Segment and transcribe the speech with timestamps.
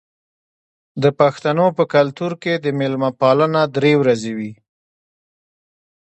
[1.03, 4.51] د پښتنو په کلتور کې د میلمه پالنه درې ورځې وي.